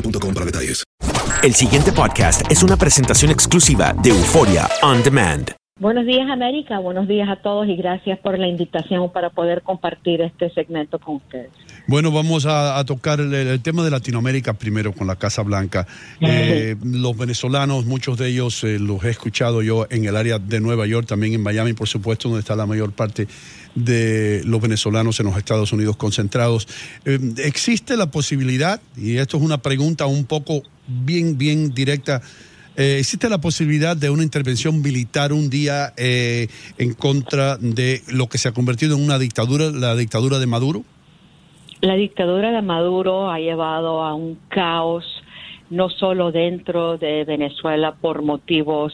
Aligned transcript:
boostmobile.com 0.00 0.34
para 0.34 0.46
detalles. 0.46 0.84
El 1.42 1.54
siguiente 1.54 1.92
podcast 1.92 2.50
es 2.50 2.62
una 2.62 2.76
presentación 2.76 3.30
exclusiva 3.30 3.94
de 4.02 4.10
Euforia 4.10 4.68
On 4.82 5.02
Demand. 5.02 5.52
Buenos 5.80 6.06
días 6.06 6.28
América, 6.28 6.80
buenos 6.80 7.06
días 7.06 7.28
a 7.28 7.36
todos 7.36 7.68
y 7.68 7.76
gracias 7.76 8.18
por 8.18 8.36
la 8.36 8.48
invitación 8.48 9.12
para 9.12 9.30
poder 9.30 9.62
compartir 9.62 10.20
este 10.22 10.50
segmento 10.50 10.98
con 10.98 11.16
ustedes. 11.16 11.50
Bueno, 11.86 12.10
vamos 12.10 12.46
a, 12.46 12.78
a 12.78 12.84
tocar 12.84 13.20
el, 13.20 13.32
el 13.32 13.62
tema 13.62 13.84
de 13.84 13.90
Latinoamérica 13.90 14.54
primero 14.54 14.92
con 14.92 15.06
la 15.06 15.14
Casa 15.14 15.42
Blanca. 15.42 15.86
Eh, 16.20 16.76
los 16.82 17.16
venezolanos, 17.16 17.86
muchos 17.86 18.18
de 18.18 18.28
ellos 18.28 18.62
eh, 18.64 18.78
los 18.78 19.02
he 19.04 19.10
escuchado 19.10 19.62
yo 19.62 19.86
en 19.88 20.04
el 20.04 20.16
área 20.16 20.38
de 20.38 20.60
Nueva 20.60 20.86
York, 20.86 21.06
también 21.06 21.32
en 21.32 21.42
Miami, 21.42 21.72
por 21.72 21.88
supuesto, 21.88 22.28
donde 22.28 22.40
está 22.40 22.56
la 22.56 22.66
mayor 22.66 22.92
parte 22.92 23.28
de 23.84 24.42
los 24.44 24.60
venezolanos 24.60 25.20
en 25.20 25.26
los 25.26 25.36
Estados 25.36 25.72
Unidos 25.72 25.96
concentrados. 25.96 26.68
Eh, 27.04 27.18
¿Existe 27.44 27.96
la 27.96 28.10
posibilidad, 28.10 28.80
y 28.96 29.16
esto 29.16 29.36
es 29.36 29.42
una 29.42 29.58
pregunta 29.58 30.06
un 30.06 30.24
poco 30.24 30.62
bien, 30.86 31.38
bien 31.38 31.74
directa, 31.74 32.22
eh, 32.76 32.98
¿existe 33.00 33.28
la 33.28 33.38
posibilidad 33.38 33.96
de 33.96 34.08
una 34.08 34.22
intervención 34.22 34.80
militar 34.80 35.32
un 35.32 35.50
día 35.50 35.92
eh, 35.96 36.46
en 36.78 36.94
contra 36.94 37.56
de 37.56 38.02
lo 38.08 38.28
que 38.28 38.38
se 38.38 38.48
ha 38.48 38.52
convertido 38.52 38.96
en 38.96 39.02
una 39.02 39.18
dictadura, 39.18 39.70
la 39.70 39.96
dictadura 39.96 40.38
de 40.38 40.46
Maduro? 40.46 40.84
La 41.80 41.94
dictadura 41.94 42.52
de 42.52 42.62
Maduro 42.62 43.30
ha 43.30 43.38
llevado 43.38 44.02
a 44.02 44.14
un 44.14 44.38
caos 44.48 45.04
no 45.70 45.90
solo 45.90 46.32
dentro 46.32 46.98
de 46.98 47.24
Venezuela 47.24 47.94
por 48.00 48.22
motivos 48.22 48.92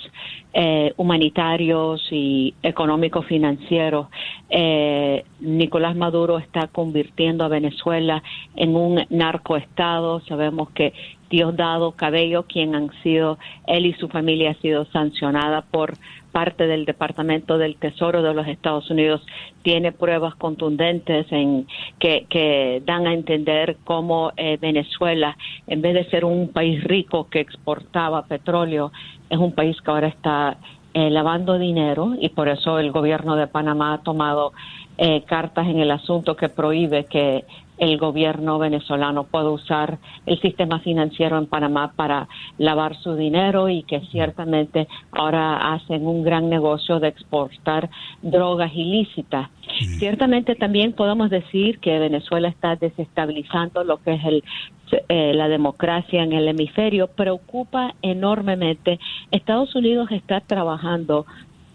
eh, 0.57 0.93
humanitarios 0.97 2.01
y 2.13 2.55
económicos 2.63 3.27
financieros. 3.27 4.07
Eh, 4.49 5.25
Nicolás 5.41 5.97
Maduro 5.97 6.39
está 6.39 6.69
convirtiendo 6.69 7.45
a 7.45 7.49
Venezuela 7.49 8.23
en 8.55 8.77
un 8.77 9.05
narcoestado. 9.11 10.21
Sabemos 10.21 10.71
que 10.71 10.93
Diosdado 11.29 11.93
Cabello, 11.93 12.45
quien 12.45 12.77
han 12.77 12.93
sido, 13.03 13.39
él 13.67 13.87
y 13.87 13.95
su 13.95 14.09
familia 14.09 14.53
ha 14.53 14.61
sido 14.63 14.85
sancionada 14.93 15.63
por 15.63 15.95
parte 16.31 16.67
del 16.67 16.85
Departamento 16.85 17.59
del 17.59 17.77
Tesoro 17.77 18.23
de 18.23 18.35
los 18.35 18.47
Estados 18.49 18.91
Unidos 18.91 19.25
tiene 19.63 19.93
pruebas 19.93 20.35
contundentes 20.35 21.27
en 21.31 21.67
que, 21.99 22.83
dan 22.85 23.07
a 23.07 23.15
entender 23.15 23.77
cómo 23.85 24.33
eh, 24.37 24.59
Venezuela, 24.61 25.37
en 25.69 25.81
vez 25.81 25.95
de 25.95 26.05
ser 26.11 26.25
un 26.25 26.49
país 26.49 26.83
rico 26.85 27.29
que 27.31 27.39
exportaba 27.41 28.27
petróleo, 28.27 28.93
es 29.35 29.41
un 29.41 29.53
país 29.53 29.81
que 29.81 29.91
ahora 29.91 30.09
está 30.09 30.57
eh, 30.95 31.11
lavando 31.11 31.59
dinero 31.59 32.15
y 32.19 32.29
por 32.29 32.49
eso 32.49 32.79
el 32.79 32.93
gobierno 32.93 33.37
de 33.37 33.47
Panamá 33.47 33.95
ha 33.95 33.99
tomado 33.99 34.53
eh, 34.97 35.23
cartas 35.23 35.67
en 35.67 35.81
el 35.81 35.91
asunto 35.91 36.37
que 36.37 36.49
prohíbe 36.49 37.07
que 37.07 37.45
el 37.79 37.99
gobierno 37.99 38.59
venezolano 38.59 39.25
pueda 39.25 39.51
usar 39.51 39.99
el 40.27 40.41
sistema 40.41 40.81
financiero 40.81 41.39
en 41.39 41.47
Panamá 41.47 41.93
para 41.97 42.29
lavar 42.59 42.97
su 42.97 43.15
dinero 43.17 43.69
y 43.69 43.83
que 43.83 44.01
ciertamente 44.13 44.87
ahora 45.13 45.75
hacen 45.75 46.07
un 46.07 46.23
gran 46.23 46.49
negocio 46.49 47.01
de 47.01 47.09
exportar 47.09 47.91
drogas 48.23 48.73
ilícitas. 48.75 49.49
Ciertamente 49.99 50.55
también 50.55 50.93
podemos 50.93 51.31
decir 51.31 51.81
que 51.81 51.99
Venezuela 51.99 52.49
está 52.49 52.77
desestabilizando 52.77 53.83
lo 53.83 53.97
que 53.99 54.15
es 54.15 54.25
el 54.25 54.45
eh, 55.09 55.33
la 55.35 55.49
democracia 55.49 56.23
en 56.23 56.33
el 56.33 56.47
hemisferio 56.47 57.09
preocupa 57.09 57.95
enormemente. 58.03 59.01
Estados 59.31 59.75
Unidos 59.75 60.09
está 60.11 60.41
trabajando 60.41 61.27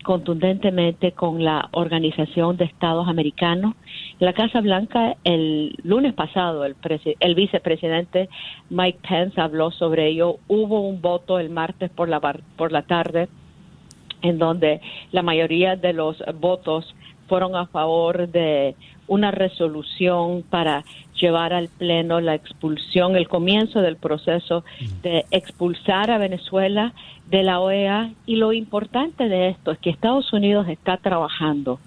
contundentemente 0.03 1.11
con 1.11 1.43
la 1.43 1.69
Organización 1.71 2.57
de 2.57 2.65
Estados 2.65 3.07
Americanos. 3.07 3.75
La 4.19 4.33
Casa 4.33 4.61
Blanca, 4.61 5.15
el 5.23 5.75
lunes 5.83 6.13
pasado, 6.13 6.65
el, 6.65 6.75
el 7.19 7.35
vicepresidente 7.35 8.29
Mike 8.69 8.99
Pence 9.07 9.39
habló 9.39 9.71
sobre 9.71 10.07
ello. 10.07 10.37
Hubo 10.47 10.81
un 10.81 11.01
voto 11.01 11.39
el 11.39 11.49
martes 11.49 11.89
por 11.89 12.09
la, 12.09 12.19
por 12.19 12.71
la 12.71 12.83
tarde 12.83 13.29
en 14.21 14.37
donde 14.37 14.81
la 15.11 15.21
mayoría 15.21 15.75
de 15.75 15.93
los 15.93 16.23
votos 16.39 16.93
fueron 17.27 17.55
a 17.55 17.67
favor 17.67 18.27
de 18.27 18.75
una 19.09 19.31
resolución 19.31 20.43
para 20.49 20.85
llevar 21.19 21.51
al 21.51 21.67
Pleno 21.67 22.21
la 22.21 22.35
expulsión, 22.35 23.15
el 23.15 23.27
comienzo 23.27 23.81
del 23.81 23.97
proceso 23.97 24.63
de 25.03 25.25
expulsar 25.31 26.11
a 26.11 26.17
Venezuela 26.17 26.93
de 27.29 27.43
la 27.43 27.59
OEA. 27.59 28.11
Y 28.25 28.37
lo 28.37 28.53
importante 28.53 29.27
de 29.27 29.49
esto 29.49 29.71
es 29.71 29.79
que 29.79 29.89
Estados 29.89 30.31
Unidos 30.31 30.67
está 30.69 30.97
trabajando 30.97 31.79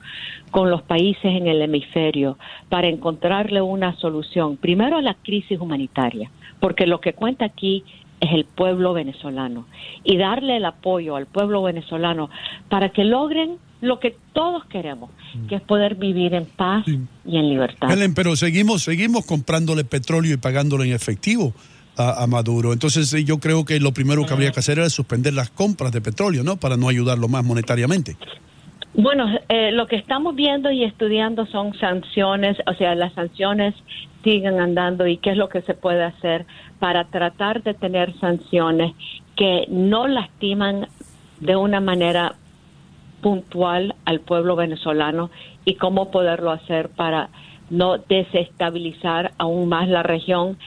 con 0.51 0.69
los 0.69 0.83
países 0.83 1.25
en 1.25 1.47
el 1.47 1.63
hemisferio 1.63 2.37
para 2.69 2.89
encontrarle 2.89 3.63
una 3.63 3.97
solución, 3.97 4.57
primero 4.57 4.99
a 4.99 5.03
la 5.03 5.15
crisis 5.15 5.59
humanitaria, 5.59 6.31
porque 6.61 6.87
lo 6.87 7.01
que 7.01 7.15
cuenta 7.15 7.47
aquí 7.47 7.85
es 8.21 8.33
el 8.33 8.45
pueblo 8.45 8.93
venezolano 8.93 9.67
y 10.05 10.17
darle 10.17 10.57
el 10.57 10.65
apoyo 10.65 11.17
al 11.17 11.27
pueblo 11.27 11.63
venezolano 11.63 12.31
para 12.69 12.91
que 12.91 13.05
logren 13.05 13.59
lo 13.83 13.99
que 13.99 14.17
todos 14.33 14.65
queremos, 14.67 15.11
que 15.49 15.57
es 15.57 15.61
poder 15.61 15.97
vivir 15.97 16.33
en 16.35 16.47
paz 16.47 16.87
y 16.87 17.37
en 17.37 17.49
libertad. 17.49 17.91
Helen, 17.91 18.15
pero 18.15 18.37
seguimos, 18.37 18.85
seguimos 18.85 19.27
comprándole 19.27 19.85
petróleo 19.85 20.33
y 20.33 20.37
pagándole 20.37 20.85
en 20.87 20.93
efectivo 20.93 21.53
a, 21.97 22.23
a 22.23 22.27
Maduro. 22.29 22.73
Entonces 22.73 23.11
yo 23.25 23.39
creo 23.39 23.65
que 23.65 23.81
lo 23.81 23.93
primero 23.93 24.25
que 24.25 24.33
habría 24.33 24.53
que 24.53 24.61
hacer 24.61 24.79
era 24.79 24.89
suspender 24.89 25.35
las 25.35 25.51
compras 25.51 25.91
de 25.93 26.01
petróleo, 26.01 26.45
¿no? 26.45 26.57
Para 26.57 26.77
no 26.77 26.89
ayudarlo 26.89 27.27
más 27.27 27.45
monetariamente. 27.45 28.17
Bueno, 28.95 29.27
eh, 29.49 29.73
lo 29.73 29.87
que 29.87 29.97
estamos 29.97 30.37
viendo 30.37 30.71
y 30.71 30.85
estudiando 30.85 31.47
son 31.47 31.75
sanciones, 31.79 32.59
o 32.67 32.75
sea, 32.75 32.95
las 32.95 33.13
sanciones 33.15 33.75
siguen 34.23 34.61
andando 34.61 35.09
y 35.09 35.17
qué 35.17 35.31
es 35.31 35.37
lo 35.37 35.49
que 35.49 35.63
se 35.63 35.75
puede 35.75 36.05
hacer 36.05 36.47
para 36.79 37.05
tratar 37.05 37.65
de 37.65 37.75
tener 37.75 38.15
sanciones 38.21 38.93
que 39.35 39.67
no 39.69 40.07
lastiman 40.07 40.87
de 41.41 41.57
una 41.57 41.81
manera 41.81 42.37
puntual 43.23 43.95
al 44.05 44.21
pueblo 44.21 44.57
venezolano 44.57 45.31
y 45.65 45.77
cómo 45.77 46.11
poderlo 46.11 46.51
hacer 46.51 46.91
para 46.91 47.31
no 47.71 47.97
desestabilizar 47.97 49.33
aún 49.39 49.69
más 49.69 49.89
la 49.89 50.03
región 50.03 50.59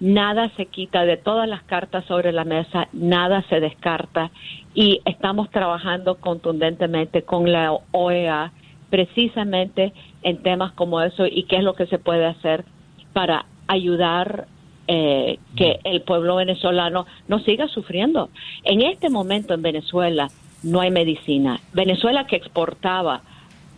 nada 0.00 0.50
se 0.56 0.66
quita 0.66 1.04
de 1.04 1.16
todas 1.16 1.48
las 1.48 1.62
cartas 1.62 2.04
sobre 2.06 2.32
la 2.32 2.44
mesa, 2.44 2.88
nada 2.92 3.42
se 3.48 3.60
descarta 3.60 4.30
y 4.74 5.00
estamos 5.04 5.50
trabajando 5.50 6.16
contundentemente 6.16 7.22
con 7.22 7.50
la 7.50 7.72
OEA 7.92 8.52
precisamente 8.90 9.92
en 10.22 10.42
temas 10.42 10.72
como 10.72 11.00
eso 11.00 11.26
y 11.26 11.44
qué 11.44 11.56
es 11.56 11.62
lo 11.62 11.74
que 11.74 11.86
se 11.86 11.98
puede 11.98 12.26
hacer 12.26 12.64
para 13.12 13.46
ayudar 13.66 14.46
eh, 14.86 15.38
que 15.56 15.80
el 15.84 16.02
pueblo 16.02 16.36
venezolano 16.36 17.06
no 17.26 17.38
siga 17.38 17.68
sufriendo. 17.68 18.28
En 18.64 18.82
este 18.82 19.08
momento 19.08 19.54
en 19.54 19.62
Venezuela 19.62 20.28
no 20.64 20.80
hay 20.80 20.90
medicina. 20.90 21.60
Venezuela 21.72 22.26
que 22.26 22.36
exportaba 22.36 23.22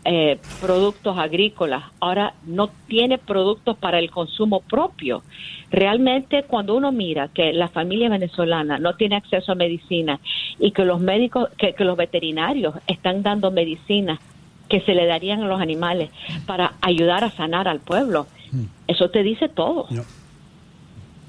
eh, 0.05 0.38
productos 0.61 1.19
agrícolas, 1.19 1.83
ahora 1.99 2.35
no 2.47 2.71
tiene 2.87 3.19
productos 3.19 3.77
para 3.77 3.99
el 3.99 4.11
consumo 4.11 4.61
propio. 4.61 5.23
Realmente 5.71 6.44
cuando 6.44 6.77
uno 6.77 6.93
mira 6.93 7.29
que 7.29 7.53
la 7.53 7.67
familia 7.67 8.09
venezolana 8.09 8.79
no 8.79 8.94
tiene 8.94 9.17
acceso 9.17 9.50
a 9.50 9.56
medicina 9.56 10.21
y 10.61 10.71
que 10.71 10.85
los 10.85 11.00
médicos, 11.00 11.49
que, 11.59 11.75
los 11.85 11.97
veterinarios 11.97 12.77
están 12.87 13.25
dando 13.25 13.50
medicinas 13.50 14.21
que 14.69 14.81
se 14.81 14.94
le 14.94 15.06
darían 15.06 15.43
a 15.43 15.49
los 15.49 15.61
animales 15.61 16.11
para 16.47 16.75
ayudar 16.82 17.25
a 17.25 17.31
sanar 17.31 17.67
al 17.67 17.81
pueblo, 17.81 18.27
hmm. 18.53 18.65
eso 18.87 19.11
te 19.11 19.25
dice 19.25 19.49
todo. 19.49 19.89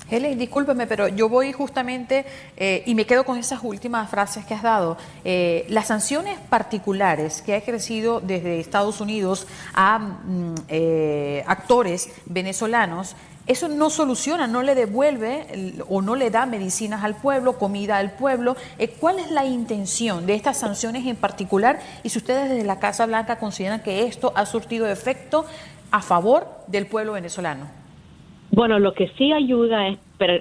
Helen, 0.09 0.37
discúlpeme, 0.37 0.87
pero 0.87 1.07
yo 1.09 1.27
voy 1.27 1.51
justamente 1.51 2.25
eh, 2.55 2.83
y 2.85 2.95
me 2.95 3.05
quedo 3.05 3.25
con 3.25 3.37
esas 3.37 3.59
últimas 3.63 4.09
frases 4.09 4.45
que 4.45 4.53
has 4.53 4.63
dado. 4.63 4.97
Eh, 5.25 5.65
las 5.69 5.87
sanciones 5.87 6.39
particulares 6.39 7.41
que 7.41 7.53
ha 7.53 7.57
ejercido 7.57 8.21
desde 8.21 8.59
Estados 8.59 9.01
Unidos 9.01 9.47
a 9.73 9.99
mm, 9.99 10.55
eh, 10.69 11.43
actores 11.47 12.09
venezolanos, 12.25 13.15
eso 13.47 13.69
no 13.69 13.89
soluciona, 13.89 14.45
no 14.45 14.61
le 14.61 14.75
devuelve 14.75 15.73
o 15.87 16.01
no 16.01 16.15
le 16.15 16.29
da 16.29 16.45
medicinas 16.45 17.05
al 17.05 17.15
pueblo, 17.15 17.57
comida 17.57 17.97
al 17.97 18.11
pueblo. 18.11 18.57
¿Cuál 18.99 19.19
es 19.19 19.31
la 19.31 19.45
intención 19.45 20.25
de 20.25 20.35
estas 20.35 20.57
sanciones 20.57 21.05
en 21.05 21.15
particular? 21.15 21.79
Y 22.03 22.09
si 22.09 22.17
ustedes 22.17 22.49
desde 22.49 22.65
la 22.65 22.79
Casa 22.79 23.05
Blanca 23.05 23.39
consideran 23.39 23.81
que 23.81 24.05
esto 24.05 24.33
ha 24.35 24.45
surtido 24.45 24.85
efecto 24.89 25.45
a 25.91 26.01
favor 26.01 26.49
del 26.67 26.87
pueblo 26.87 27.13
venezolano. 27.13 27.86
Bueno, 28.57 28.79
lo 28.79 28.95
que 28.95 29.09
sí 29.19 29.31
ayuda 29.31 29.87
es 29.87 29.99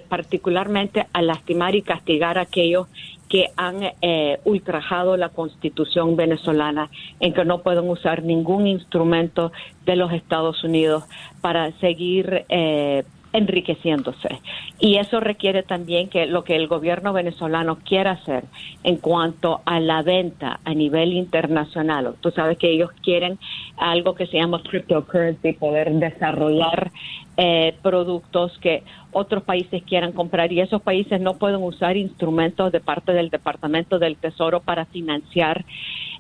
particularmente 0.09 1.05
a 1.13 1.21
lastimar 1.21 1.75
y 1.75 1.83
castigar 1.83 2.39
a 2.39 2.49
aquellos 2.49 2.87
que 3.29 3.49
han 3.59 3.93
eh, 4.01 4.39
ultrajado 4.45 5.19
la 5.19 5.29
constitución 5.29 6.17
venezolana 6.17 6.89
en 7.21 7.35
que 7.35 7.45
no 7.45 7.59
pueden 7.59 7.91
usar 7.91 8.23
ningún 8.23 8.69
instrumento 8.69 9.53
de 9.85 9.97
los 9.97 10.15
Estados 10.15 10.65
Unidos 10.65 11.05
para 11.43 11.73
seguir 11.73 12.47
eh, 12.49 13.05
enriqueciéndose. 13.33 14.41
Y 14.79 14.97
eso 14.97 15.21
requiere 15.21 15.63
también 15.63 16.09
que 16.09 16.27
lo 16.27 16.45
que 16.45 16.57
el 16.57 16.69
gobierno 16.69 17.13
venezolano 17.13 17.77
quiera 17.77 18.13
hacer 18.13 18.45
en 18.83 18.97
cuanto 18.97 19.61
a 19.65 19.81
la 19.81 20.03
venta 20.03 20.61
a 20.65 20.75
nivel 20.75 21.13
internacional. 21.13 22.15
Tú 22.21 22.31
sabes 22.31 22.59
que 22.59 22.71
ellos 22.71 22.91
quieren 23.03 23.39
algo 23.77 24.15
que 24.15 24.27
se 24.27 24.39
llama 24.39 24.63
cryptocurrency, 24.63 25.53
poder 25.55 25.93
desarrollar 25.93 26.91
eh, 27.37 27.75
productos 27.83 28.57
que 28.59 28.83
otros 29.13 29.43
países 29.43 29.83
quieran 29.83 30.13
comprar 30.13 30.53
y 30.53 30.61
esos 30.61 30.83
países 30.83 31.21
no 31.21 31.35
pueden 31.35 31.63
usar 31.63 31.97
instrumentos 31.97 32.73
de 32.73 32.81
parte 32.81 33.13
del 33.13 33.31
Departamento 33.31 33.99
del 33.99 34.17
Tesoro 34.17 34.61
para 34.61 34.87
financiar 34.87 35.65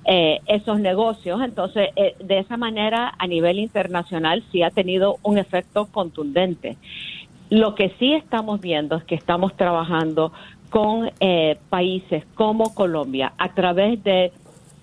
eh, 0.08 0.40
esos 0.46 0.78
negocios. 0.78 1.40
Entonces, 1.42 1.88
eh, 1.96 2.14
de 2.20 2.38
esa 2.38 2.56
manera, 2.56 3.12
a 3.18 3.26
nivel 3.26 3.58
internacional, 3.58 4.44
sí 4.52 4.62
ha 4.62 4.70
tenido 4.70 5.16
un 5.22 5.36
efecto 5.36 5.86
contundente. 5.86 6.76
Lo 7.50 7.74
que 7.74 7.90
sí 7.98 8.14
estamos 8.14 8.60
viendo 8.60 8.96
es 8.96 9.04
que 9.04 9.16
estamos 9.16 9.56
trabajando 9.56 10.32
con 10.70 11.10
eh, 11.20 11.58
países 11.70 12.24
como 12.34 12.74
Colombia 12.74 13.32
a 13.38 13.52
través 13.54 14.02
de 14.04 14.32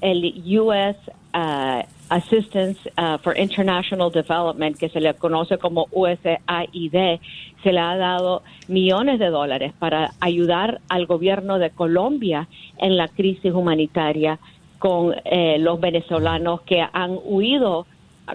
el 0.02 0.44
US 0.60 0.98
uh, 1.34 1.84
Assistance 2.10 2.78
uh, 2.98 3.18
for 3.20 3.38
International 3.38 4.12
Development, 4.12 4.78
que 4.78 4.90
se 4.90 5.00
le 5.00 5.14
conoce 5.14 5.58
como 5.58 5.88
USAID, 5.92 7.20
se 7.64 7.72
le 7.72 7.80
ha 7.80 7.96
dado 7.96 8.44
millones 8.68 9.20
de 9.20 9.30
dólares 9.30 9.74
para 9.80 10.12
ayudar 10.20 10.82
al 10.90 11.06
gobierno 11.06 11.60
de 11.60 11.70
Colombia 11.70 12.50
en 12.78 12.98
la 12.98 13.08
crisis 13.08 13.54
humanitaria 13.54 14.40
con 14.84 15.16
eh, 15.24 15.60
los 15.60 15.80
venezolanos 15.80 16.60
que 16.64 16.86
han 16.92 17.18
huido 17.24 17.88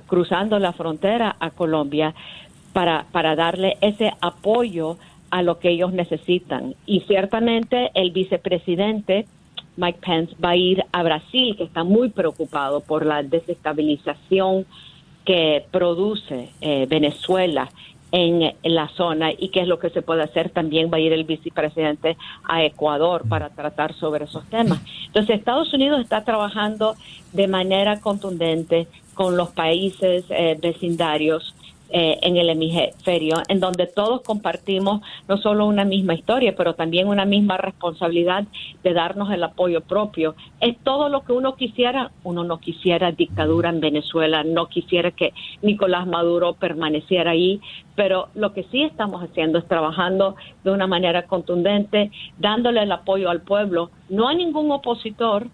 cruzando 0.07 0.59
la 0.59 0.73
frontera 0.73 1.37
a 1.41 1.51
Colombia 1.51 2.15
para, 2.73 3.05
para 3.13 3.37
darle 3.37 3.77
ese 3.83 4.15
apoyo 4.23 4.97
a 5.29 5.43
lo 5.43 5.59
que 5.59 5.69
ellos 5.69 5.93
necesitan. 5.93 6.75
Y 6.87 7.01
ciertamente 7.01 7.91
el 7.93 8.13
vicepresidente 8.13 9.27
Mike 9.77 9.99
Pence 10.01 10.35
va 10.43 10.51
a 10.51 10.57
ir 10.57 10.83
a 10.91 11.03
Brasil, 11.03 11.55
que 11.55 11.65
está 11.65 11.85
muy 11.85 12.09
preocupado 12.09 12.81
por 12.81 13.05
la 13.05 13.23
desestabilización 13.23 14.65
que 15.27 15.67
produce 15.71 16.49
eh, 16.63 16.87
Venezuela 16.89 17.69
en, 18.13 18.55
la 18.63 18.89
zona 18.89 19.33
y 19.33 19.49
qué 19.49 19.61
es 19.61 19.69
lo 19.69 19.79
que 19.79 19.91
se 19.91 20.03
puede 20.03 20.23
hacer. 20.23 20.51
También 20.51 20.91
va 20.93 20.97
a 20.97 21.01
ir 21.01 21.13
el 21.13 21.25
vicepresidente 21.25 22.17
a 22.45 22.65
Ecuador 22.65 23.29
para 23.29 23.51
tratar 23.51 23.95
sobre 23.95 24.25
esos 24.25 24.45
temas. 24.47 24.81
Entonces, 25.07 25.39
Estados 25.39 25.73
Unidos 25.73 26.01
está 26.01 26.25
trabajando 26.25 26.95
de 27.33 27.49
manera 27.49 28.01
contundente 28.01 28.87
con 29.15 29.37
los 29.37 29.51
países 29.51 30.25
eh, 30.31 30.57
vecindarios 30.61 31.55
eh, 31.91 32.19
en 32.23 32.37
el 32.37 32.51
hemisferio, 32.51 33.37
en 33.49 33.61
donde 33.61 33.87
todos 33.87 34.21
compartimos 34.21 35.01
no 35.27 35.39
solo 35.39 35.65
una 35.65 35.85
misma 35.85 36.15
historia, 36.15 36.55
pero 36.55 36.75
también 36.75 37.09
una 37.09 37.25
misma 37.25 37.57
responsabilidad 37.57 38.45
de 38.83 38.93
darnos 38.93 39.31
el 39.31 39.43
apoyo 39.43 39.81
propio. 39.81 40.35
Es 40.61 40.77
todo 40.85 41.09
lo 41.09 41.23
que 41.25 41.33
uno 41.33 41.57
quisiera. 41.57 42.11
Uno 42.25 42.45
no 42.45 42.59
quisiera 42.59 43.13
dictadura 43.13 43.71
en 43.71 43.81
Venezuela, 43.81 44.45
no 44.45 44.67
quisiera 44.67 45.13
que 45.13 45.33
Nicolás 45.63 46.07
Maduro 46.07 46.55
permaneciera 46.55 47.31
ahí, 47.31 47.61
pero 47.95 48.29
lo 48.35 48.53
que 48.53 48.65
sí 48.65 48.83
estamos 48.83 49.23
haciendo 49.23 49.59
es 49.59 49.67
trabajando 49.67 50.37
de 50.65 50.71
una 50.71 50.87
manera 50.87 51.27
contundente, 51.27 52.11
dándole 52.39 52.83
el 52.83 52.93
apoyo 52.93 53.31
al 53.31 53.41
pueblo, 53.41 53.91
no 54.09 54.29
a 54.29 54.35
ningún 54.35 54.71
opositor, 54.71 55.47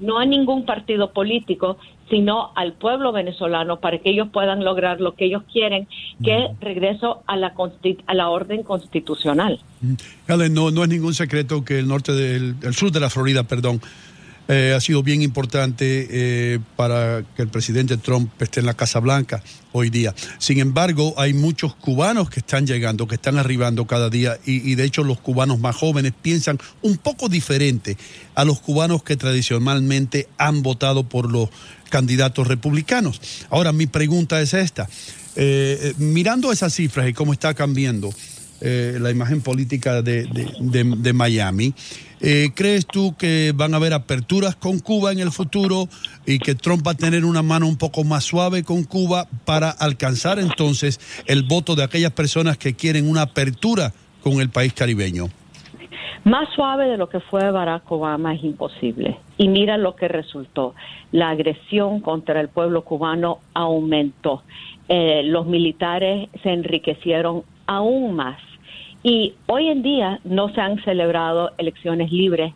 no 0.00 0.18
a 0.18 0.26
ningún 0.26 0.64
partido 0.64 1.12
político, 1.12 1.78
sino 2.08 2.50
al 2.56 2.72
pueblo 2.72 3.12
venezolano 3.12 3.78
para 3.78 3.98
que 3.98 4.10
ellos 4.10 4.28
puedan 4.32 4.64
lograr 4.64 5.00
lo 5.00 5.14
que 5.14 5.26
ellos 5.26 5.44
quieren, 5.50 5.86
que 6.22 6.44
es 6.44 6.60
regreso 6.60 7.22
a 7.26 7.36
la, 7.36 7.54
a 8.06 8.14
la 8.14 8.28
orden 8.28 8.64
constitucional. 8.64 9.60
no, 10.26 10.70
no 10.70 10.82
es 10.82 10.88
ningún 10.88 11.14
secreto 11.14 11.64
que 11.64 11.78
el 11.78 11.86
norte 11.86 12.12
del 12.12 12.56
el 12.62 12.74
sur 12.74 12.90
de 12.90 13.00
la 13.00 13.10
Florida, 13.10 13.44
perdón, 13.44 13.80
eh, 14.52 14.74
ha 14.76 14.80
sido 14.80 15.04
bien 15.04 15.22
importante 15.22 16.08
eh, 16.10 16.58
para 16.74 17.22
que 17.36 17.42
el 17.42 17.48
presidente 17.48 17.96
Trump 17.98 18.32
esté 18.42 18.58
en 18.58 18.66
la 18.66 18.74
Casa 18.74 18.98
Blanca 18.98 19.44
hoy 19.70 19.90
día. 19.90 20.12
Sin 20.38 20.58
embargo, 20.58 21.14
hay 21.18 21.34
muchos 21.34 21.76
cubanos 21.76 22.30
que 22.30 22.40
están 22.40 22.66
llegando, 22.66 23.06
que 23.06 23.14
están 23.14 23.38
arribando 23.38 23.86
cada 23.86 24.10
día 24.10 24.40
y, 24.44 24.74
de 24.74 24.82
hecho 24.82 25.04
los 25.04 25.20
cubanos 25.20 25.60
más 25.60 25.76
jóvenes 25.76 26.14
piensan 26.20 26.58
un 26.82 26.96
poco 26.96 27.28
diferente 27.28 27.96
a 28.34 28.44
los 28.44 28.58
cubanos 28.58 29.04
que 29.04 29.16
tradicionalmente 29.16 30.26
han 30.36 30.64
votado 30.64 31.04
por 31.04 31.30
los 31.30 31.48
candidatos 31.88 32.48
republicanos. 32.48 33.20
Ahora, 33.50 33.70
mi 33.70 33.86
pregunta 33.86 34.40
es 34.40 34.52
esta. 34.52 34.88
Eh, 35.36 35.94
mirando 35.98 36.50
esas 36.50 36.74
cifras 36.74 37.08
y 37.08 37.12
cómo 37.12 37.32
está 37.32 37.54
cambiando 37.54 38.12
la 38.60 39.10
imagen 39.10 39.40
política 39.40 40.02
de, 40.02 40.26
de 40.26 41.12
Miami, 41.12 41.74
eh, 42.22 42.50
¿Crees 42.54 42.86
tú 42.86 43.14
que 43.16 43.52
van 43.54 43.72
a 43.72 43.78
haber 43.78 43.94
aperturas 43.94 44.54
con 44.54 44.78
Cuba 44.78 45.10
en 45.10 45.20
el 45.20 45.30
futuro 45.30 45.86
y 46.26 46.38
que 46.38 46.54
Trump 46.54 46.86
va 46.86 46.92
a 46.92 46.94
tener 46.94 47.24
una 47.24 47.42
mano 47.42 47.66
un 47.66 47.78
poco 47.78 48.04
más 48.04 48.24
suave 48.24 48.62
con 48.62 48.84
Cuba 48.84 49.26
para 49.46 49.70
alcanzar 49.70 50.38
entonces 50.38 51.00
el 51.26 51.44
voto 51.44 51.76
de 51.76 51.84
aquellas 51.84 52.12
personas 52.12 52.58
que 52.58 52.74
quieren 52.74 53.08
una 53.08 53.22
apertura 53.22 53.92
con 54.22 54.34
el 54.40 54.50
país 54.50 54.74
caribeño? 54.74 55.28
Más 56.24 56.46
suave 56.54 56.88
de 56.88 56.98
lo 56.98 57.08
que 57.08 57.20
fue 57.20 57.50
Barack 57.50 57.90
Obama 57.90 58.34
es 58.34 58.44
imposible. 58.44 59.16
Y 59.38 59.48
mira 59.48 59.78
lo 59.78 59.96
que 59.96 60.06
resultó. 60.06 60.74
La 61.12 61.30
agresión 61.30 62.00
contra 62.00 62.38
el 62.42 62.48
pueblo 62.48 62.84
cubano 62.84 63.38
aumentó. 63.54 64.42
Eh, 64.88 65.22
los 65.24 65.46
militares 65.46 66.28
se 66.42 66.50
enriquecieron 66.50 67.44
aún 67.66 68.14
más 68.14 68.36
y 69.02 69.34
hoy 69.46 69.68
en 69.68 69.82
día 69.82 70.20
no 70.24 70.48
se 70.50 70.60
han 70.60 70.82
celebrado 70.84 71.52
elecciones 71.58 72.12
libres 72.12 72.52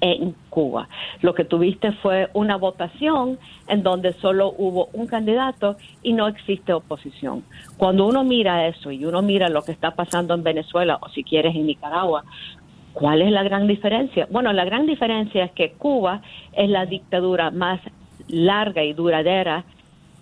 en 0.00 0.34
Cuba. 0.50 0.88
Lo 1.22 1.34
que 1.34 1.44
tuviste 1.44 1.92
fue 1.92 2.28
una 2.34 2.56
votación 2.56 3.38
en 3.68 3.82
donde 3.82 4.12
solo 4.14 4.54
hubo 4.58 4.90
un 4.92 5.06
candidato 5.06 5.76
y 6.02 6.12
no 6.12 6.26
existe 6.26 6.72
oposición. 6.72 7.42
Cuando 7.78 8.06
uno 8.06 8.22
mira 8.22 8.66
eso 8.66 8.90
y 8.90 9.04
uno 9.06 9.22
mira 9.22 9.48
lo 9.48 9.62
que 9.62 9.72
está 9.72 9.92
pasando 9.92 10.34
en 10.34 10.42
Venezuela 10.42 10.98
o 11.00 11.08
si 11.08 11.24
quieres 11.24 11.54
en 11.54 11.66
Nicaragua, 11.66 12.24
¿cuál 12.92 13.22
es 13.22 13.30
la 13.30 13.44
gran 13.44 13.66
diferencia? 13.66 14.28
Bueno, 14.30 14.52
la 14.52 14.64
gran 14.64 14.84
diferencia 14.86 15.44
es 15.44 15.52
que 15.52 15.72
Cuba 15.72 16.20
es 16.52 16.68
la 16.68 16.84
dictadura 16.84 17.50
más 17.50 17.80
larga 18.28 18.84
y 18.84 18.92
duradera, 18.92 19.64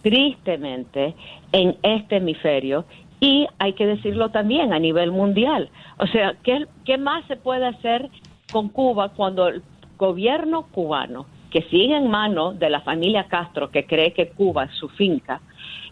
tristemente, 0.02 1.14
en 1.52 1.76
este 1.83 2.17
hemisferio 2.17 2.85
Y 3.23 3.47
hay 3.61 3.75
que 3.75 3.87
decirlo 3.87 4.31
también 4.31 4.73
a 4.73 4.81
nivel 4.81 5.12
mundial. 5.12 5.71
O 5.99 6.09
sea, 6.09 6.35
¿qué, 6.43 6.99
más 6.99 7.25
se 7.26 7.37
puede 7.37 7.67
hacer 7.67 8.11
con 8.50 8.69
Cuba 8.69 9.11
cuando 9.11 9.47
el 9.47 9.62
gobierno 9.97 10.67
cubano, 10.73 11.26
que 11.52 11.62
sigue 11.71 11.97
en 11.97 12.11
manos 12.11 12.59
de 12.59 12.69
la 12.69 12.81
familia 12.81 13.29
Castro, 13.29 13.71
que 13.71 13.87
cree 13.87 14.12
que 14.12 14.31
Cuba 14.31 14.64
es 14.64 14.73
su 14.73 14.88
finca, 14.88 15.41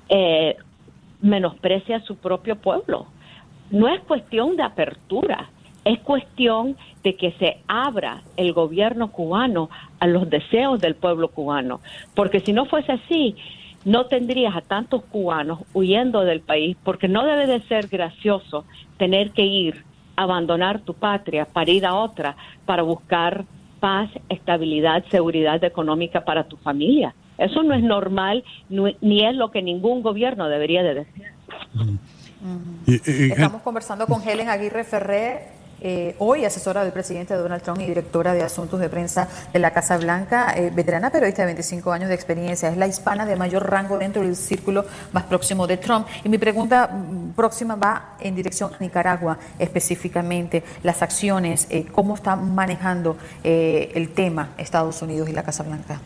eh, 0.08 0.56
menosprecia 1.20 1.99
a 1.99 2.00
su 2.00 2.16
propio 2.16 2.56
pueblo? 2.56 3.06
No 3.70 3.87
es 3.87 4.00
cuestión 4.00 4.56
de 4.56 4.64
apertura, 4.64 5.50
es 5.84 6.00
cuestión 6.00 6.76
de 7.04 7.14
que 7.14 7.30
se 7.38 7.58
abra 7.68 8.22
el 8.37 8.52
gobierno 8.52 9.12
cubano 9.12 9.70
a 10.00 10.08
los 10.08 10.28
deseos 10.28 10.80
del 10.80 10.96
pueblo 10.96 11.28
cubano, 11.28 11.80
porque 12.16 12.40
si 12.40 12.52
no 12.52 12.64
fuese 12.64 12.90
así, 12.90 13.37
no 13.84 14.06
tendrías 14.06 14.54
a 14.56 14.60
tantos 14.60 15.02
cubanos 15.04 15.60
huyendo 15.72 16.22
del 16.22 16.40
país, 16.40 16.76
porque 16.84 17.08
no 17.08 17.25
debe 17.25 17.46
de 17.46 17.60
ser 17.62 17.88
gracioso 17.88 18.64
tener 18.99 19.30
que 19.30 19.44
ir, 19.44 19.84
abandonar 20.16 20.80
tu 20.80 20.94
patria 20.94 21.46
para 21.46 21.70
ir 21.70 21.87
a 21.87 21.94
otra, 21.94 22.37
para 22.66 22.82
buscar 22.82 23.44
paz, 23.80 24.10
estabilidad, 24.28 25.04
seguridad 25.10 25.62
económica 25.64 26.25
para 26.25 26.44
tu 26.44 26.56
familia. 26.58 27.14
Eso 27.38 27.62
no 27.62 27.75
es 27.75 27.82
normal, 27.82 28.44
ni 28.68 29.25
es 29.25 29.34
lo 29.34 29.50
que 29.50 29.62
ningún 29.62 30.02
gobierno 30.02 30.49
debería 30.49 30.82
de 30.82 30.94
decir. 30.94 31.26
Estamos 32.87 33.62
conversando 33.62 34.06
con 34.06 34.22
Helen 34.26 34.50
Aguirre 34.50 34.84
Ferrer, 34.84 35.59
eh, 35.80 36.14
hoy 36.18 36.44
asesora 36.44 36.84
del 36.84 36.92
presidente 36.92 37.34
Donald 37.34 37.62
Trump 37.62 37.80
y 37.80 37.87
directora 37.87 38.34
de 38.34 38.42
asuntos 38.42 38.80
de 38.80 38.88
prensa 38.88 39.28
de 39.52 39.58
la 39.58 39.72
Casa 39.72 39.96
Blanca, 39.96 40.52
eh, 40.56 40.70
veterana 40.75 41.10
periodista 41.10 41.42
de 41.42 41.46
25 41.46 41.92
años 41.92 42.08
de 42.08 42.14
experiencia, 42.14 42.68
es 42.68 42.76
la 42.76 42.87
hispana 42.87 43.25
de 43.25 43.37
mayor 43.37 43.70
rango 43.70 43.99
dentro 43.99 44.22
del 44.22 44.37
círculo 44.37 44.84
más 45.12 45.25
próximo 45.25 45.66
de 45.66 45.78
Trump. 45.78 46.06
Y 46.22 46.28
mi 46.28 46.38
pregunta 46.38 46.87
mm, 46.88 47.32
próxima 47.32 47.76
va 47.76 48.16
en 48.20 48.34
dirección 48.34 48.72
a 48.75 48.76
Nicaragua 48.78 49.38
específicamente, 49.58 50.62
las 50.82 51.00
acciones, 51.02 51.66
eh, 51.70 51.87
cómo 51.90 52.14
está 52.14 52.37
manejando 52.37 53.16
el 53.42 54.10
tema 54.10 54.50
Estados 54.58 55.00
Unidos 55.02 55.28
y 55.28 55.32
la 55.32 55.42
Casa 55.42 55.62
Blanca. 55.62 56.00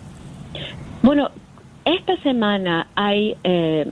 Bueno, 1.03 1.31
esta 1.85 2.17
semana 2.23 2.89
hay 2.95 3.37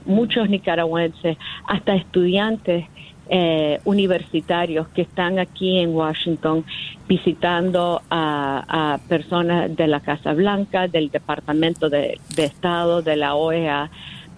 muchos 0.05 0.49
nicaragüenses, 0.49 1.37
hasta 1.67 1.95
estudiantes 1.95 2.85
eh, 3.29 3.79
universitarios 3.85 4.87
que 4.89 5.03
están 5.03 5.39
aquí 5.39 5.79
en 5.79 5.95
Washington 5.95 6.65
visitando 7.07 8.01
a, 8.09 8.99
personas 9.07 9.75
de 9.75 9.87
la 9.87 9.99
Casa 10.01 10.33
Blanca, 10.33 10.87
del 10.87 11.09
Departamento 11.09 11.89
de, 11.89 12.19
Estado, 12.37 13.01
de 13.01 13.15
la 13.15 13.35
OEA, 13.35 13.89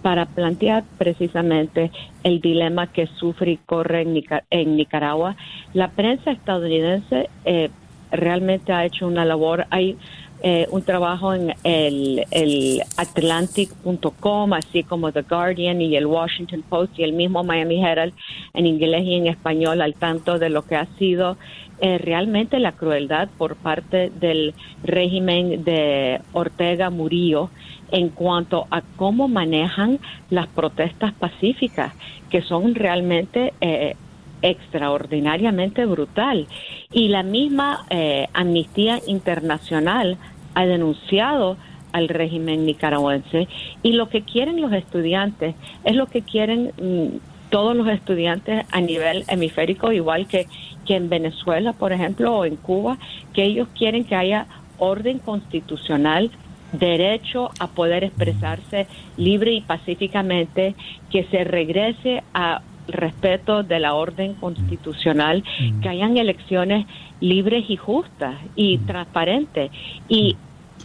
para 0.02 0.26
plantear 0.26 0.84
precisamente 0.98 1.90
el 2.22 2.40
dilema 2.40 2.86
que 2.86 3.06
sufre 3.06 3.52
y 3.52 3.56
corre 3.56 4.06
en, 4.50 4.76
Nicaragua. 4.76 5.36
La 5.74 5.88
prensa 5.88 6.30
estadounidense 6.30 7.28
eh, 7.44 7.70
realmente 8.12 8.72
ha 8.72 8.84
hecho 8.84 9.06
una 9.06 9.24
labor. 9.24 9.66
Hay 9.70 9.96
eh, 10.42 10.66
un 10.70 10.82
trabajo 10.82 11.32
en 11.32 11.54
el, 11.64 12.24
el 12.30 12.82
Atlantic.com, 12.96 14.52
así 14.52 14.82
como 14.82 15.10
The 15.10 15.22
Guardian 15.22 15.80
y 15.80 15.96
el 15.96 16.06
Washington 16.06 16.62
Post 16.68 16.98
y 16.98 17.04
el 17.04 17.14
mismo 17.14 17.42
Miami 17.42 17.82
Herald 17.82 18.12
en 18.52 18.66
inglés 18.66 19.04
y 19.04 19.14
en 19.14 19.26
español 19.28 19.80
al 19.80 19.94
tanto 19.94 20.38
de 20.38 20.50
lo 20.50 20.62
que 20.62 20.76
ha 20.76 20.86
sido 20.98 21.36
eh, 21.80 21.98
realmente 21.98 22.58
la 22.58 22.72
crueldad 22.72 23.28
por 23.36 23.56
parte 23.56 24.10
del 24.10 24.54
régimen 24.82 25.62
de 25.64 26.20
Ortega 26.32 26.90
Murillo 26.90 27.50
en 27.90 28.08
cuanto 28.08 28.66
a 28.70 28.82
cómo 28.96 29.28
manejan 29.28 29.98
las 30.30 30.46
protestas 30.46 31.12
pacíficas, 31.12 31.92
que 32.30 32.42
son 32.42 32.74
realmente 32.74 33.52
eh, 33.60 33.94
extraordinariamente 34.42 35.84
brutal. 35.86 36.46
Y 36.92 37.08
la 37.08 37.22
misma 37.22 37.84
eh, 37.90 38.26
Amnistía 38.32 39.00
Internacional 39.06 40.16
ha 40.54 40.66
denunciado 40.66 41.56
al 41.92 42.08
régimen 42.08 42.66
nicaragüense 42.66 43.48
y 43.82 43.92
lo 43.92 44.08
que 44.08 44.22
quieren 44.22 44.60
los 44.60 44.72
estudiantes 44.72 45.54
es 45.84 45.94
lo 45.96 46.06
que 46.06 46.20
quieren 46.22 46.72
mm, 46.76 47.18
todos 47.50 47.74
los 47.76 47.88
estudiantes 47.88 48.66
a 48.70 48.80
nivel 48.80 49.24
hemisférico, 49.28 49.92
igual 49.92 50.26
que, 50.26 50.46
que 50.84 50.96
en 50.96 51.08
Venezuela, 51.08 51.72
por 51.72 51.92
ejemplo, 51.92 52.36
o 52.36 52.44
en 52.44 52.56
Cuba, 52.56 52.98
que 53.32 53.44
ellos 53.44 53.68
quieren 53.76 54.04
que 54.04 54.14
haya 54.14 54.46
orden 54.78 55.18
constitucional 55.18 56.30
derecho 56.72 57.50
a 57.58 57.68
poder 57.68 58.04
expresarse 58.04 58.86
libre 59.16 59.52
y 59.52 59.60
pacíficamente, 59.60 60.74
que 61.10 61.24
se 61.24 61.44
regrese 61.44 62.22
a 62.34 62.60
respeto 62.88 63.62
de 63.62 63.80
la 63.80 63.94
orden 63.94 64.34
constitucional, 64.34 65.42
mm. 65.60 65.80
que 65.80 65.88
hayan 65.88 66.16
elecciones 66.16 66.86
libres 67.20 67.64
y 67.68 67.76
justas 67.76 68.36
y 68.54 68.78
mm. 68.78 68.86
transparentes. 68.86 69.70
Y 70.08 70.36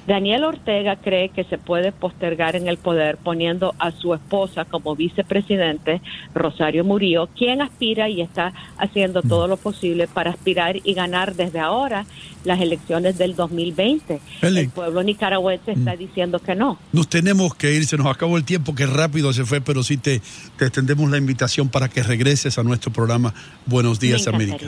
Daniel 0.07 0.43
Ortega 0.43 0.95
cree 0.95 1.29
que 1.29 1.43
se 1.43 1.57
puede 1.57 1.91
postergar 1.91 2.55
en 2.55 2.67
el 2.67 2.77
poder 2.77 3.17
poniendo 3.17 3.75
a 3.77 3.91
su 3.91 4.13
esposa 4.13 4.65
como 4.65 4.95
vicepresidente, 4.95 6.01
Rosario 6.33 6.83
Murillo, 6.83 7.27
quien 7.27 7.61
aspira 7.61 8.09
y 8.09 8.21
está 8.21 8.53
haciendo 8.77 9.21
todo 9.21 9.47
lo 9.47 9.57
posible 9.57 10.07
para 10.07 10.31
aspirar 10.31 10.77
y 10.83 10.93
ganar 10.93 11.35
desde 11.35 11.59
ahora 11.59 12.05
las 12.43 12.59
elecciones 12.59 13.17
del 13.17 13.35
2020. 13.35 14.19
El 14.41 14.69
pueblo 14.69 15.03
nicaragüense 15.03 15.73
está 15.73 15.95
diciendo 15.95 16.39
que 16.39 16.55
no. 16.55 16.79
Nos 16.91 17.07
tenemos 17.07 17.53
que 17.55 17.73
ir, 17.73 17.85
se 17.85 17.97
nos 17.97 18.07
acabó 18.07 18.37
el 18.37 18.43
tiempo, 18.43 18.73
que 18.73 18.87
rápido 18.87 19.31
se 19.33 19.45
fue, 19.45 19.61
pero 19.61 19.83
sí 19.83 19.97
te, 19.97 20.21
te 20.57 20.65
extendemos 20.65 21.09
la 21.11 21.17
invitación 21.17 21.69
para 21.69 21.89
que 21.89 22.01
regreses 22.01 22.57
a 22.57 22.63
nuestro 22.63 22.91
programa 22.91 23.33
Buenos 23.67 23.99
Días 23.99 24.27
América. 24.27 24.65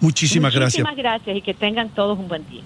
Muchísimas 0.00 0.54
gracias. 0.54 0.84
Muchísimas 0.84 0.96
gracias 0.96 1.36
y 1.36 1.40
que 1.40 1.54
tengan 1.54 1.88
todos 1.88 2.18
un 2.18 2.28
buen 2.28 2.46
día. 2.50 2.65